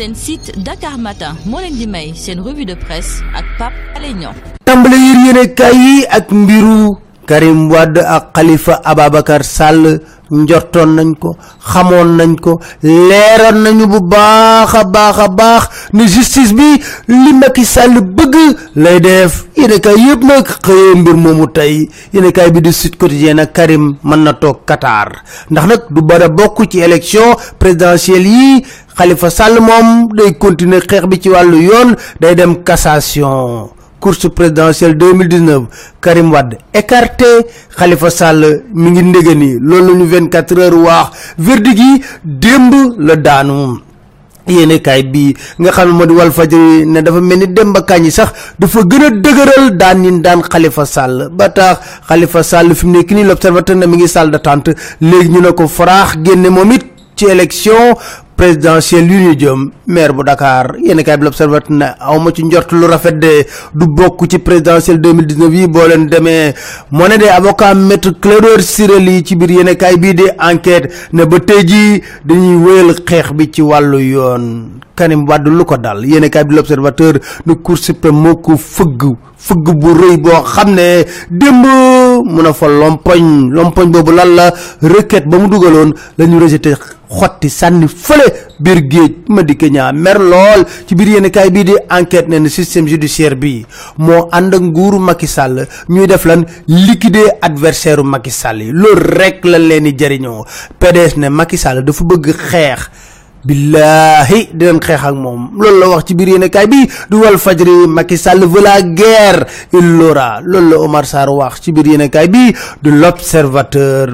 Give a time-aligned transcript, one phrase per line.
[0.00, 2.08] seen site Dakar Matin moo leen di may
[2.46, 4.16] revue de presse ak Pape Alé
[7.30, 11.36] Karim Wade ak Khalifa Ababacar Sall njortoon nañ ko
[11.70, 15.62] xamoon nañ ko leeral nañu bu baax a baax a baax
[15.94, 16.68] ne justice bi
[17.06, 18.34] li Macky Sall bëgg
[18.82, 19.46] lay def.
[19.56, 23.52] Yéene kay yëpp nag xëyee mbir moomu tey yéene kay bi di Sud Quotidien nag
[23.52, 25.22] Karim mën na toog Qatar.
[25.50, 28.64] Ndax nag du bara bokk ci élection présidentielle yi
[28.96, 34.94] Khalifa Sall moom day continuer xeex bi ci wàllu yoon day dem cassation course présidentielle
[34.96, 35.62] 2019
[36.00, 37.24] Karim Wade écarté.
[37.76, 41.10] Khalifa Sall mi ngi ndégani loolu ñu 24 heures wax.
[41.38, 43.78] Verdict yi démb la daanu.
[44.48, 48.30] Yéene kaay bi nga xam di wal fajri ne dafa mel ni Demba Kañ sax
[48.58, 51.28] dafa gën a dëgëral daan nin daan Khalifa Sall.
[51.30, 51.78] Ba tax
[52.08, 54.70] Khalifa Sall fi nekk nii l'observateur ne mi ngi salle d'attente.
[55.00, 56.84] Léegi ñu ne ko faraax génne moom it
[57.16, 57.94] ci élection
[58.40, 62.72] présidentielle yu ñu jëm maire bu Dakar yéen kay bi l'observateur ne awma ci njort
[62.72, 66.54] lu rafet de du bokk ci présidentielle 2019 yi boo leen demee.
[66.90, 70.90] Moo ne de avocat maître Clédor Ciré Ly ci biir yéen kay bii di enquête
[71.12, 74.70] ne ba tey jii dañuy wéyal xeex bi ci wàllu yoon.
[74.96, 79.02] Karim Wade lu ko dal yéen kay bi l'observateur ne Cour suprême moo ko fëgg
[79.36, 81.66] fëgg bu rëy boo xam ne démb
[82.24, 83.50] mun a fa lompoñ.
[83.52, 84.50] Lompoñ boobu lan la?
[84.80, 86.72] Requête ba mu dugaloon la ñu rejeté
[87.10, 88.26] xotti sànni fële
[88.60, 92.48] biir géej ma di ñaa mer lool ci biir yéen kaay bii di enquête ne
[92.48, 93.66] système judiciaire bi
[93.98, 99.44] moo ànd ak nguuru Macky Sall ñuy def lan liquider adversaire Macky Sall loolu rek
[99.44, 100.44] la leen di jëriñoo
[100.78, 102.80] PDS ne Macky Sall dafa bëgg xeex.
[103.44, 105.56] Billahi dinañ xeex ak moom.
[105.56, 108.82] Loolu la wax ci biir yéen kaay bi du wal fajri Macky Sall veut la
[108.82, 109.46] guerre.
[109.72, 110.40] Il l'aura.
[110.44, 114.12] Loolu la Omar Sarr wax ci biir yéen kaay bi du l'observateur.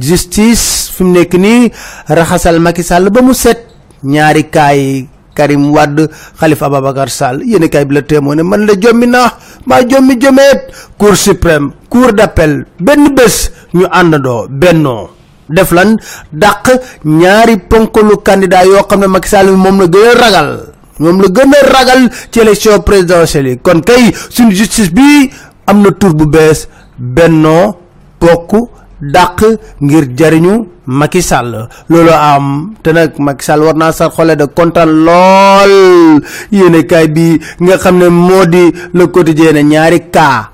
[0.00, 1.72] Justice fi mu nekk nii
[2.08, 3.66] raxasal Macky Sall ba mu set.
[4.04, 6.08] Ñaari kaay Karim Wade
[6.38, 9.30] Khalifa Ababacar Sall yéen kaay bi la témoin ne man la jommi naa
[9.66, 10.70] maa jommi jomeet.
[10.98, 15.10] Cour suprême cour d'appel benn bés ñu àndandoo bennoo
[15.48, 15.96] def lan?
[16.32, 16.70] Dàq
[17.04, 20.50] ñaari ponkalu candidat yoo xam ne Macky Sall moom la gën a ragal.
[20.98, 25.30] Moom la gën a ragal ci élection présidentielle kon kay suñu justice bi
[25.66, 27.76] am na tur bu bees bennoo
[28.20, 28.68] bokk
[29.02, 29.42] dàq
[29.80, 31.68] ngir jariñu Macky Sall.
[31.88, 36.20] Loolu am te nag Macky Sall war naa sax xole de kontaan lool.
[36.50, 40.50] Yéene kaay bi nga xam ne moo di le quotidien ñaari cas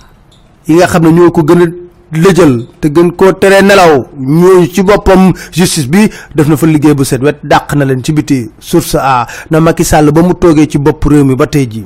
[0.66, 1.66] yi nga xam ne ñoo ko gën a
[2.12, 6.94] lëjal te gën koo tere nelaw ñooñu ci boppam justice bi def na fa liggéey
[6.94, 10.34] bu set wet dàq na leen ci biti source a na Macky Sall ba mu
[10.34, 11.84] toogee ci bopp réew mi ba tey ji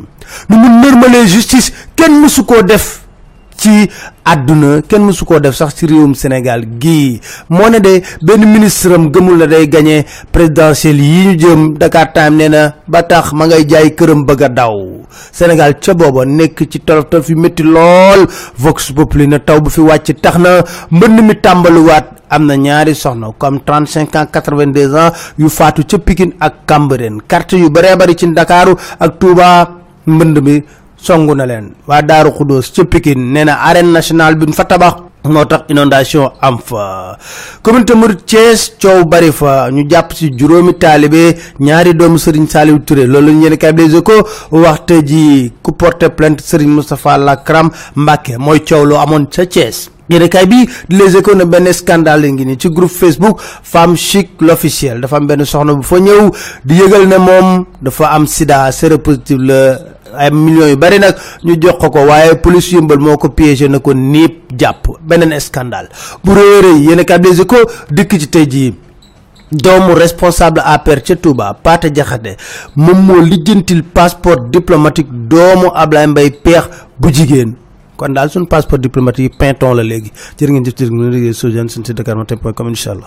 [0.49, 3.02] nu mu normaler justice kenn mësu def
[3.63, 3.87] ci
[4.27, 7.93] àdduna kenn mësu koo def sax ci réewum Sénégal gii moo ne de
[8.23, 11.79] benn ministre am gëmul na day gagné présidentielle yi ñu jëm.
[11.79, 14.75] Dakar Time nee na ba tax ma ngay jaay këram bëgg a daw.
[15.33, 17.63] Sénégal ca booba nekk ci tolof tolof yu métti
[18.59, 22.07] Vox Populi na taw bu fi wàcc tax na mbënd mi tàmbaliwaat.
[22.33, 27.21] Am na ñaari soxna comme 35 ans 82 ans yu faatu ca Pikine ak Cambérène.
[27.29, 29.69] Carte yu bëree bëri ci Ndakaaru ak Touba
[30.07, 30.63] mbënd mi
[31.03, 34.95] songu na leen waa daaru xudóos ca Pikine nee na arène nationale bi fa tabax.
[35.25, 37.17] Moo inondation am fa.
[37.63, 37.95] Communauté
[39.07, 39.71] bari fa.
[39.71, 43.07] Ñu ci juróomi taalibe ñaari doomu Serigne Saliou Touré.
[43.07, 48.37] Loolu ñu yéen kay Les Échos waxte ji ku porté plainte Serigne Moustapha Lakram Mbacké
[48.39, 49.27] mooy coow loo amoon
[50.13, 55.01] yéen kay bi Les na benn scandale ngi ni ci groupe Facebook femme chic l'officiel.
[55.01, 56.31] Dafa am benn soxna bu fa ñëw
[56.65, 59.79] di yëgal ne moom dafa am sida séropositif la
[60.19, 63.79] ay millions yu bari nag ñu jox ko waaye police yëmbal moo ko piégé na
[63.79, 64.89] ko niip jàpp.
[65.01, 65.89] Beneen scandale.
[66.25, 68.75] Bu rëy yéen kay Les Échos dikk ci tey jii.
[69.53, 72.37] Doomu responsable APR ca Touba Pate Diakhaté
[72.77, 76.65] moom moo lijjantil passeport diplomatique doomu Ablaye Mbaye peex
[76.99, 77.13] bu
[78.03, 81.35] kon daal suñu passeport diplomatique yi pinton la léegi jërë ngeen jëf jërë ngeen liggéey
[81.41, 83.01] sojane suñu si Dakar Matin point com incha allah